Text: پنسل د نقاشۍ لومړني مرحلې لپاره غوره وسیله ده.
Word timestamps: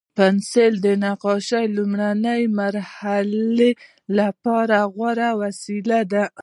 پنسل 0.17 0.73
د 0.85 0.87
نقاشۍ 1.05 1.65
لومړني 1.77 2.41
مرحلې 2.59 3.71
لپاره 4.19 4.77
غوره 4.95 5.29
وسیله 5.41 5.99
ده. 6.11 6.23